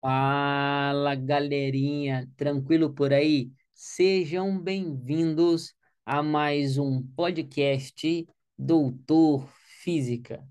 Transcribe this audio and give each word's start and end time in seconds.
Fala, 0.00 1.14
galerinha, 1.14 2.26
tranquilo 2.36 2.92
por 2.94 3.12
aí? 3.12 3.50
Sejam 3.74 4.58
bem-vindos 4.58 5.74
a 6.06 6.22
mais 6.22 6.78
um 6.78 7.02
podcast 7.14 8.26
Doutor 8.56 9.46
Física. 9.82 10.42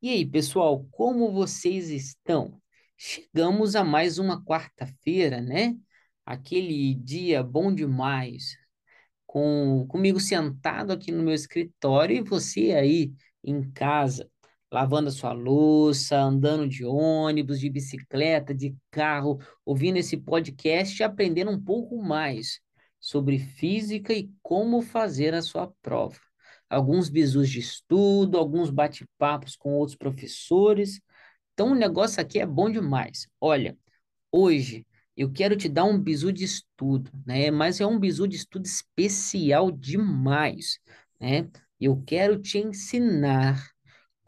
E 0.00 0.10
aí, 0.10 0.24
pessoal, 0.26 0.86
como 0.90 1.30
vocês 1.32 1.90
estão? 1.90 2.60
Chegamos 2.96 3.76
a 3.76 3.84
mais 3.84 4.18
uma 4.18 4.42
quarta-feira, 4.42 5.40
né? 5.40 5.76
Aquele 6.24 6.94
dia 6.94 7.42
bom 7.42 7.74
demais, 7.74 8.56
com 9.26 9.86
comigo 9.88 10.18
sentado 10.18 10.92
aqui 10.92 11.12
no 11.12 11.22
meu 11.22 11.34
escritório 11.34 12.16
e 12.16 12.22
você 12.22 12.72
aí 12.72 13.12
em 13.44 13.70
casa, 13.72 14.30
lavando 14.70 15.08
a 15.08 15.12
sua 15.12 15.32
louça, 15.32 16.18
andando 16.18 16.68
de 16.68 16.84
ônibus, 16.84 17.58
de 17.60 17.70
bicicleta, 17.70 18.54
de 18.54 18.76
carro, 18.90 19.38
ouvindo 19.64 19.96
esse 19.96 20.16
podcast 20.16 21.00
e 21.00 21.04
aprendendo 21.04 21.50
um 21.50 21.60
pouco 21.60 22.02
mais 22.02 22.60
sobre 23.00 23.38
física 23.38 24.12
e 24.12 24.30
como 24.42 24.82
fazer 24.82 25.34
a 25.34 25.42
sua 25.42 25.72
prova. 25.82 26.18
Alguns 26.68 27.08
bisus 27.08 27.48
de 27.48 27.60
estudo, 27.60 28.36
alguns 28.36 28.70
bate-papos 28.70 29.56
com 29.56 29.72
outros 29.72 29.96
professores. 29.96 31.00
Então, 31.54 31.72
o 31.72 31.74
negócio 31.74 32.20
aqui 32.20 32.38
é 32.38 32.46
bom 32.46 32.70
demais. 32.70 33.26
Olha, 33.40 33.76
hoje 34.30 34.86
eu 35.16 35.32
quero 35.32 35.56
te 35.56 35.68
dar 35.68 35.84
um 35.84 35.98
bizu 35.98 36.30
de 36.30 36.44
estudo, 36.44 37.10
né? 37.26 37.50
Mas 37.50 37.80
é 37.80 37.86
um 37.86 37.98
bizu 37.98 38.28
de 38.28 38.36
estudo 38.36 38.66
especial 38.66 39.70
demais, 39.70 40.78
né? 41.18 41.48
Eu 41.80 42.02
quero 42.04 42.38
te 42.38 42.58
ensinar 42.58 43.72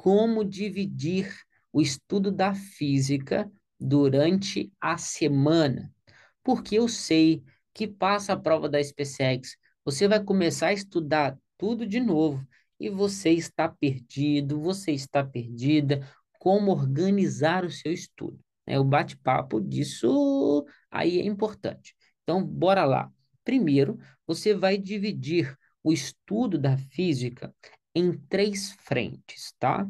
como 0.00 0.46
dividir 0.46 1.30
o 1.70 1.82
estudo 1.82 2.32
da 2.32 2.54
física 2.54 3.52
durante 3.78 4.72
a 4.80 4.96
semana. 4.96 5.92
Porque 6.42 6.76
eu 6.76 6.88
sei 6.88 7.44
que 7.74 7.86
passa 7.86 8.32
a 8.32 8.36
prova 8.38 8.66
da 8.66 8.82
SpaceX, 8.82 9.58
você 9.84 10.08
vai 10.08 10.24
começar 10.24 10.68
a 10.68 10.72
estudar 10.72 11.36
tudo 11.58 11.86
de 11.86 12.00
novo 12.00 12.42
e 12.80 12.88
você 12.88 13.28
está 13.32 13.68
perdido, 13.68 14.58
você 14.58 14.92
está 14.92 15.22
perdida. 15.22 16.08
Como 16.38 16.72
organizar 16.72 17.66
o 17.66 17.70
seu 17.70 17.92
estudo? 17.92 18.40
É 18.66 18.80
o 18.80 18.84
bate-papo 18.84 19.60
disso 19.60 20.64
aí 20.90 21.20
é 21.20 21.26
importante. 21.26 21.94
Então, 22.22 22.42
bora 22.42 22.86
lá. 22.86 23.12
Primeiro, 23.44 23.98
você 24.26 24.54
vai 24.54 24.78
dividir 24.78 25.54
o 25.84 25.92
estudo 25.92 26.56
da 26.56 26.78
física 26.78 27.54
em 27.94 28.12
três 28.28 28.72
frentes, 28.72 29.54
tá? 29.58 29.86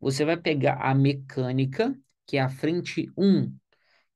Você 0.00 0.24
vai 0.24 0.36
pegar 0.36 0.76
a 0.80 0.94
mecânica, 0.94 1.96
que 2.26 2.36
é 2.36 2.40
a 2.40 2.48
frente 2.48 3.10
1, 3.16 3.54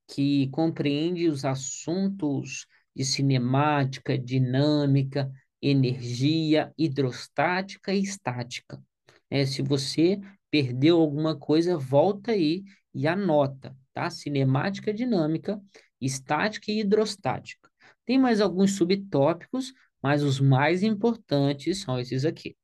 que 0.08 0.48
compreende 0.48 1.28
os 1.28 1.44
assuntos 1.44 2.66
de 2.94 3.04
cinemática, 3.04 4.18
dinâmica, 4.18 5.30
energia, 5.60 6.72
hidrostática 6.78 7.92
e 7.92 8.02
estática. 8.02 8.82
É, 9.30 9.44
se 9.44 9.62
você 9.62 10.20
perdeu 10.50 11.00
alguma 11.00 11.36
coisa, 11.36 11.76
volta 11.76 12.32
aí 12.32 12.64
e 12.94 13.06
anota 13.06 13.76
tá? 13.96 14.10
Cinemática 14.10 14.92
dinâmica, 14.92 15.58
estática 15.98 16.70
e 16.70 16.80
hidrostática. 16.80 17.70
Tem 18.04 18.18
mais 18.18 18.42
alguns 18.42 18.76
subtópicos, 18.76 19.72
mas 20.02 20.22
os 20.22 20.38
mais 20.38 20.82
importantes 20.82 21.80
são 21.80 21.98
esses 21.98 22.26
aqui. 22.26 22.54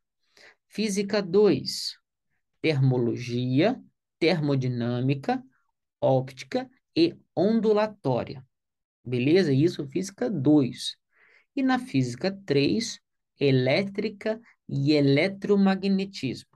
Física 0.73 1.21
2, 1.21 1.99
termologia, 2.63 3.79
termodinâmica, 4.19 5.45
óptica 6.01 6.67
e 6.97 7.15
ondulatória. 7.37 8.43
Beleza? 9.05 9.53
Isso 9.53 9.87
física 9.87 10.31
2. 10.31 10.97
E 11.55 11.63
na 11.63 11.79
física 11.79 12.33
3, 12.47 12.99
elétrica 13.39 14.41
e 14.67 14.93
eletromagnetismo. 14.93 16.49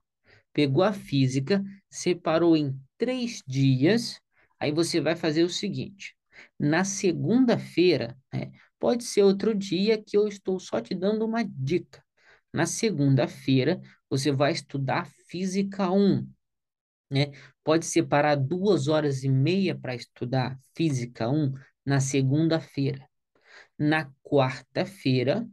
Pegou 0.53 0.83
a 0.83 0.95
física, 0.95 1.63
separou 1.91 2.57
em 2.57 2.81
três 2.97 3.43
dias 3.47 4.19
Aí 4.59 4.73
você 4.73 5.03
vai 5.03 5.15
fazer 5.15 5.45
o 5.45 5.51
seguinte: 5.51 6.17
na 6.59 6.83
segunda-feira, 6.83 8.17
né, 8.33 8.51
pode 8.79 9.05
ser 9.05 9.23
outro 9.23 9.55
dia 9.55 10.03
que 10.03 10.17
eu 10.17 10.27
estou 10.27 10.59
só 10.59 10.81
te 10.81 10.95
dando 10.95 11.27
uma 11.27 11.45
dica. 11.45 12.03
Na 12.57 12.65
segunda-feira, 12.65 13.83
você 14.09 14.33
vai 14.33 14.51
estudar 14.51 15.11
Física 15.29 15.91
1. 15.91 16.27
Né? 17.11 17.31
Pode 17.63 17.85
separar 17.85 18.35
duas 18.35 18.89
horas 18.89 19.23
e 19.23 19.29
meia 19.29 19.79
para 19.79 19.95
estudar 19.95 20.59
Física 20.75 21.29
1 21.29 21.53
na 21.85 22.01
segunda-feira. 22.01 23.07
Na 23.79 24.11
quarta-feira, 24.23 25.47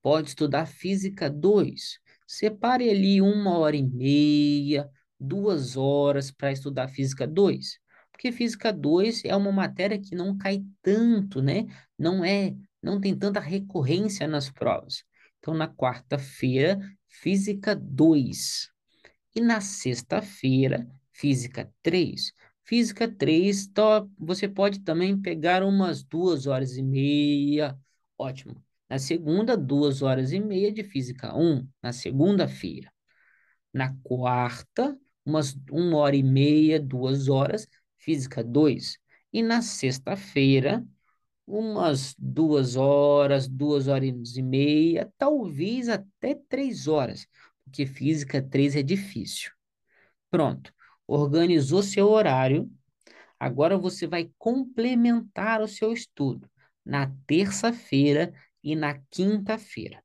pode 0.00 0.28
estudar 0.28 0.66
Física 0.66 1.28
2. 1.28 1.98
Separe 2.28 2.90
ali 2.90 3.20
uma 3.20 3.58
hora 3.58 3.74
e 3.74 3.82
meia, 3.82 4.88
duas 5.18 5.76
horas 5.76 6.30
para 6.30 6.52
estudar 6.52 6.86
Física 6.86 7.26
2 7.26 7.80
porque 8.12 8.32
física 8.32 8.72
2 8.72 9.26
é 9.26 9.36
uma 9.36 9.52
matéria 9.52 10.00
que 10.00 10.14
não 10.14 10.38
cai 10.38 10.64
tanto, 10.80 11.42
né? 11.42 11.66
Não 11.98 12.24
é, 12.24 12.54
não 12.82 12.98
tem 12.98 13.14
tanta 13.14 13.40
recorrência 13.40 14.26
nas 14.26 14.48
provas. 14.48 15.04
Então, 15.46 15.54
na 15.54 15.68
quarta-feira, 15.68 16.76
física 17.06 17.72
2. 17.76 18.68
E 19.32 19.40
na 19.40 19.60
sexta-feira, 19.60 20.90
física 21.12 21.72
3. 21.84 22.32
Física 22.64 23.06
3, 23.06 23.66
então, 23.66 24.10
você 24.18 24.48
pode 24.48 24.80
também 24.80 25.16
pegar 25.16 25.62
umas 25.62 26.02
duas 26.02 26.48
horas 26.48 26.76
e 26.76 26.82
meia. 26.82 27.78
Ótimo. 28.18 28.60
Na 28.90 28.98
segunda, 28.98 29.56
duas 29.56 30.02
horas 30.02 30.32
e 30.32 30.40
meia 30.40 30.72
de 30.72 30.82
física 30.82 31.32
1, 31.36 31.64
na 31.80 31.92
segunda-feira. 31.92 32.92
Na 33.72 33.94
quarta, 34.02 34.98
umas 35.24 35.56
uma 35.70 35.98
hora 35.98 36.16
e 36.16 36.24
meia, 36.24 36.80
duas 36.80 37.28
horas 37.28 37.68
Física 37.98 38.42
2. 38.42 38.98
E 39.32 39.44
na 39.44 39.62
sexta-feira, 39.62 40.84
umas 41.46 42.14
duas 42.18 42.76
horas, 42.76 43.48
duas 43.48 43.88
horas 43.88 44.36
e 44.36 44.42
meia, 44.42 45.12
talvez 45.16 45.88
até 45.88 46.34
três 46.48 46.88
horas, 46.88 47.26
porque 47.64 47.86
Física 47.86 48.42
3 48.42 48.74
é 48.76 48.82
difícil. 48.82 49.50
Pronto, 50.30 50.72
organizou 51.06 51.82
seu 51.82 52.08
horário. 52.08 52.70
Agora 53.38 53.78
você 53.78 54.06
vai 54.06 54.30
complementar 54.38 55.60
o 55.60 55.68
seu 55.68 55.92
estudo 55.92 56.50
na 56.84 57.12
terça-feira 57.26 58.32
e 58.62 58.74
na 58.74 58.98
quinta-feira. 59.10 60.02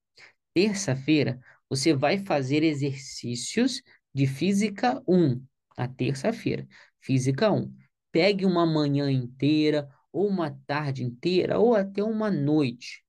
Terça-feira, 0.53 1.40
você 1.69 1.94
vai 1.94 2.19
fazer 2.19 2.63
exercícios 2.63 3.81
de 4.13 4.28
Física 4.28 5.01
1, 5.07 5.41
na 5.78 5.88
terça-feira. 5.88 6.68
Física 7.00 7.51
1 7.51 7.74
pegue 8.12 8.46
uma 8.46 8.66
manhã 8.66 9.09
inteira, 9.09 9.90
ou 10.12 10.28
uma 10.28 10.52
tarde 10.68 11.04
inteira, 11.04 11.60
ou 11.60 11.76
até 11.76 12.04
uma 12.04 12.30
noite. 12.32 13.04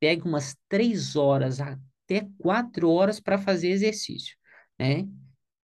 Pegue 0.00 0.22
umas 0.22 0.56
três 0.68 1.16
horas 1.16 1.60
até 1.60 2.28
quatro 2.38 2.90
horas 2.90 3.20
para 3.20 3.38
fazer 3.38 3.70
exercício, 3.70 4.36
né? 4.78 5.06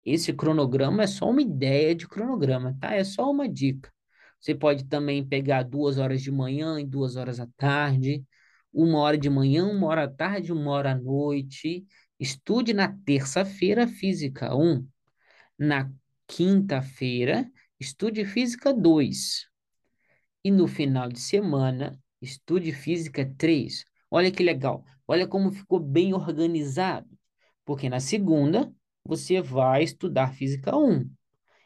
Esse 0.06 0.34
cronograma 0.34 1.04
é 1.04 1.08
só 1.08 1.30
uma 1.30 1.42
ideia 1.42 1.96
de 1.96 2.08
cronograma, 2.08 2.78
tá? 2.80 2.94
É 2.96 3.04
só 3.04 3.32
uma 3.32 3.48
dica. 3.48 3.92
Você 4.40 4.54
pode 4.54 4.86
também 4.86 5.26
pegar 5.26 5.64
duas 5.64 5.98
horas 5.98 6.22
de 6.22 6.32
manhã 6.32 6.80
e 6.80 6.86
duas 6.86 7.16
horas 7.16 7.40
à 7.40 7.48
tarde, 7.56 8.24
uma 8.74 9.00
hora 9.00 9.18
de 9.18 9.30
manhã, 9.30 9.66
uma 9.66 9.88
hora 9.88 10.04
à 10.04 10.08
tarde, 10.10 10.52
uma 10.52 10.72
hora 10.72 10.92
à 10.92 10.96
noite. 10.96 11.86
Estude 12.20 12.74
na 12.74 12.90
terça-feira 13.06 13.88
Física 13.88 14.56
1. 14.56 14.86
Na 15.58 15.90
quinta-feira, 16.28 17.50
estude 17.80 18.26
Física 18.26 18.74
2. 18.74 19.48
E 20.44 20.52
no 20.52 20.68
final 20.68 21.10
de 21.10 21.20
semana, 21.20 21.98
estude 22.22 22.72
Física 22.74 23.26
3. 23.38 23.86
Olha 24.12 24.32
que 24.32 24.44
legal. 24.44 24.84
Olha 25.08 25.28
como 25.28 25.52
ficou 25.52 25.80
bem 25.80 26.14
organizado. 26.14 27.10
Porque 27.66 27.90
na 27.90 28.00
segunda, 28.00 28.74
você 29.04 29.42
vai 29.42 29.84
estudar 29.84 30.34
Física 30.34 30.76
1. 30.76 31.10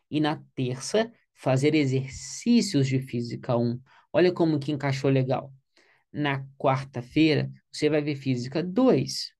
E 0.09 0.19
na 0.19 0.41
terça, 0.55 1.11
fazer 1.33 1.75
exercícios 1.75 2.87
de 2.87 2.99
Física 2.99 3.57
1. 3.57 3.79
Olha 4.13 4.31
como 4.31 4.59
que 4.59 4.71
encaixou 4.71 5.09
legal. 5.09 5.51
Na 6.11 6.45
quarta-feira, 6.57 7.51
você 7.71 7.89
vai 7.89 8.01
ver 8.01 8.15
Física 8.15 8.63
2. 8.63 9.33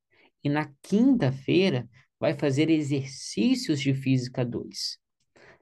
E 0.43 0.49
na 0.49 0.71
quinta-feira, 0.81 1.89
vai 2.19 2.33
fazer 2.33 2.69
exercícios 2.69 3.79
de 3.79 3.93
Física 3.93 4.43
2. 4.43 4.97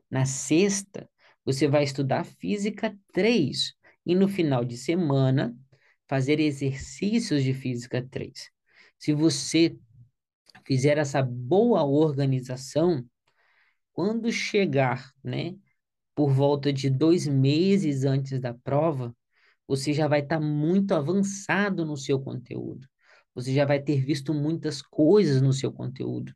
Na 0.10 0.26
sexta, 0.26 1.10
você 1.46 1.68
vai 1.68 1.84
estudar 1.84 2.26
Física 2.26 2.98
3 3.14 3.74
e 4.06 4.16
no 4.16 4.28
final 4.28 4.66
de 4.66 4.78
semana 4.78 5.56
fazer 6.08 6.40
exercícios 6.40 7.44
de 7.44 7.54
Física 7.54 8.06
3. 8.10 8.50
Se 8.98 9.14
você 9.14 9.78
fizer 10.66 10.98
essa 10.98 11.22
boa 11.22 11.84
organização, 11.84 13.06
quando 13.94 14.32
chegar, 14.32 15.12
né, 15.24 15.56
por 16.16 16.32
volta 16.32 16.72
de 16.74 16.90
dois 16.90 17.28
meses 17.28 18.04
antes 18.04 18.40
da 18.40 18.54
prova, 18.54 19.16
você 19.68 19.94
já 19.94 20.08
vai 20.08 20.22
estar 20.22 20.40
tá 20.40 20.46
muito 20.46 20.94
avançado 20.94 21.86
no 21.86 21.98
seu 21.98 22.20
conteúdo. 22.20 22.88
Você 23.34 23.54
já 23.54 23.66
vai 23.66 23.82
ter 23.82 24.04
visto 24.04 24.34
muitas 24.34 24.82
coisas 24.82 25.42
no 25.42 25.52
seu 25.54 25.72
conteúdo. 25.72 26.34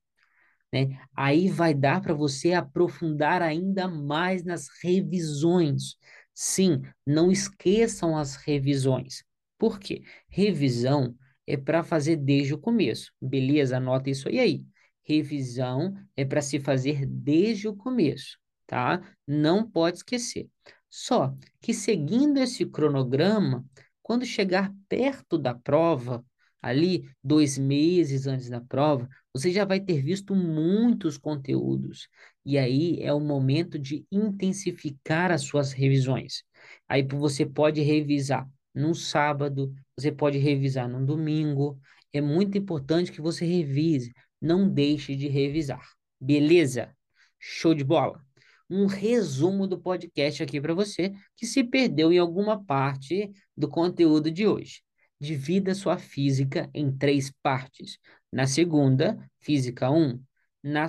Né? 0.71 1.00
Aí 1.16 1.50
vai 1.50 1.74
dar 1.74 2.01
para 2.01 2.13
você 2.13 2.54
aprofundar 2.54 3.42
ainda 3.42 3.88
mais 3.88 4.44
nas 4.44 4.68
revisões. 4.83 5.95
Sim, 6.33 6.81
não 7.06 7.31
esqueçam 7.31 8.18
as 8.18 8.36
revisões. 8.36 9.24
Por 9.57 9.80
quê? 9.80 10.04
Revisão 10.27 11.16
é 11.45 11.57
para 11.57 11.83
fazer 11.83 12.16
desde 12.16 12.54
o 12.54 12.57
começo. 12.57 13.12
Beleza? 13.21 13.77
Anota 13.77 14.10
isso 14.10 14.30
aí. 14.30 14.39
aí. 14.39 14.63
Revisão 15.04 15.95
é 16.16 16.24
para 16.24 16.42
se 16.42 16.60
fazer 16.60 17.06
desde 17.06 17.68
o 17.68 17.75
começo, 17.75 18.38
tá? 18.68 19.01
Não 19.27 19.69
pode 19.69 19.98
esquecer. 19.98 20.48
Só 20.88 21.36
que 21.60 21.74
seguindo 21.74 22.38
esse 22.38 22.65
cronograma, 22.65 23.65
quando 24.04 24.25
chegar 24.25 24.72
perto 24.88 25.38
da 25.38 25.54
prova, 25.54 26.24
ali 26.62 27.10
dois 27.24 27.58
meses 27.58 28.28
antes 28.28 28.50
da 28.50 28.62
prova, 28.62 29.08
você 29.34 29.52
já 29.52 29.66
vai 29.66 29.80
ter 29.80 30.02
visto 30.02 30.36
muitos 30.36 31.18
conteúdos. 31.18 32.08
E 32.46 32.58
aí 32.58 33.02
é 33.02 33.14
o 33.14 33.20
momento 33.20 33.78
de 33.80 34.06
intensificar 34.12 35.32
as 35.32 35.44
suas 35.44 35.72
revisões. 35.72 36.44
Aí 36.88 37.04
você 37.04 37.46
pode 37.46 37.82
revisar 37.82 38.48
num 38.74 38.94
sábado, 38.94 39.74
você 39.98 40.12
pode 40.12 40.38
revisar 40.38 40.90
num 40.90 41.06
domingo. 41.06 41.80
É 42.12 42.22
muito 42.22 42.58
importante 42.58 43.12
que 43.12 43.22
você 43.22 43.46
revise. 43.46 44.12
Não 44.42 44.68
deixe 44.70 45.16
de 45.16 45.28
revisar. 45.28 45.86
Beleza? 46.20 46.96
Show 47.40 47.74
de 47.74 47.84
bola! 47.84 48.22
Um 48.70 48.86
resumo 48.86 49.66
do 49.66 49.80
podcast 49.80 50.44
aqui 50.44 50.62
para 50.62 50.74
você 50.74 51.12
que 51.36 51.46
se 51.46 51.64
perdeu 51.64 52.12
em 52.12 52.18
alguma 52.18 52.64
parte 52.64 53.32
do 53.58 53.68
conteúdo 53.68 54.30
de 54.30 54.46
hoje 54.46 54.82
divida 55.19 55.75
sua 55.75 55.98
física 55.98 56.69
em 56.74 56.92
três 56.92 57.31
partes. 57.44 58.00
Na 58.31 58.48
segunda, 58.48 59.18
física 59.39 59.92
1. 59.92 60.21
Na 60.63 60.88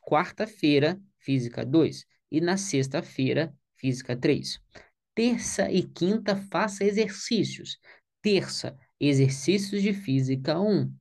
quarta-feira, 0.00 1.00
física 1.18 1.64
2. 1.64 2.06
E 2.30 2.40
na 2.40 2.56
sexta-feira, 2.56 3.54
física 3.76 4.16
3. 4.16 4.60
Terça 5.14 5.70
e 5.70 5.82
quinta, 5.82 6.36
faça 6.36 6.84
exercícios. 6.84 7.78
Terça, 8.22 8.76
exercícios 9.00 9.82
de 9.82 9.92
física 9.92 10.60
1. 10.60 10.92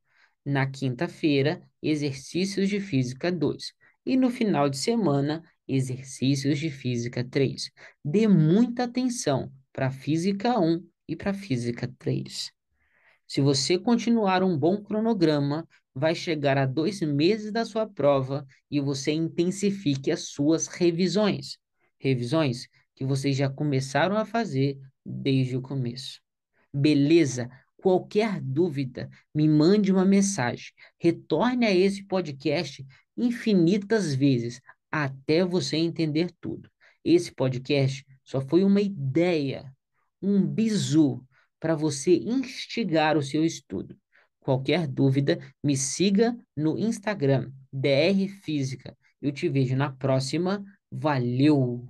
Na 0.45 0.69
quinta-feira, 0.69 1.61
exercícios 1.81 2.69
de 2.69 2.79
física 2.79 3.31
2. 3.31 3.73
E 4.05 4.17
no 4.17 4.29
final 4.29 4.69
de 4.69 4.77
semana, 4.77 5.43
exercícios 5.67 6.59
de 6.59 6.69
física 6.69 7.23
3. 7.23 7.71
Dê 8.03 8.27
muita 8.27 8.83
atenção 8.83 9.51
para 9.71 9.89
física 9.91 10.59
1 10.59 10.85
e 11.07 11.15
para 11.15 11.33
física 11.33 11.91
3. 11.97 12.51
Se 13.33 13.41
você 13.41 13.79
continuar 13.79 14.43
um 14.43 14.55
bom 14.55 14.79
cronograma, 14.83 15.67
vai 15.91 16.13
chegar 16.13 16.55
a 16.55 16.67
dois 16.67 17.01
meses 17.01 17.51
da 17.51 17.65
sua 17.65 17.87
prova 17.89 18.45
e 18.69 18.79
você 18.79 19.11
intensifique 19.11 20.11
as 20.11 20.27
suas 20.27 20.67
revisões. 20.67 21.57
Revisões 21.99 22.67
que 22.93 23.03
vocês 23.03 23.35
já 23.35 23.49
começaram 23.49 24.15
a 24.17 24.23
fazer 24.23 24.77
desde 25.03 25.57
o 25.57 25.63
começo. 25.63 26.21
Beleza? 26.71 27.49
Qualquer 27.75 28.39
dúvida, 28.39 29.09
me 29.33 29.49
mande 29.49 29.91
uma 29.91 30.05
mensagem. 30.05 30.67
Retorne 30.99 31.65
a 31.65 31.73
esse 31.73 32.03
podcast 32.05 32.85
infinitas 33.17 34.13
vezes 34.13 34.61
até 34.91 35.43
você 35.43 35.77
entender 35.77 36.29
tudo. 36.39 36.69
Esse 37.03 37.31
podcast 37.31 38.05
só 38.23 38.39
foi 38.41 38.63
uma 38.63 38.79
ideia, 38.79 39.73
um 40.21 40.45
bizu 40.45 41.25
para 41.63 41.75
você 41.75 42.17
instigar 42.17 43.15
o 43.15 43.23
seu 43.23 43.45
estudo. 43.45 43.97
Qualquer 44.41 44.85
dúvida, 44.85 45.39
me 45.63 45.77
siga 45.77 46.37
no 46.53 46.77
Instagram, 46.77 47.53
DR 47.71 48.27
Física. 48.27 48.97
Eu 49.21 49.31
te 49.31 49.47
vejo 49.47 49.73
na 49.73 49.89
próxima. 49.89 50.61
Valeu! 50.91 51.87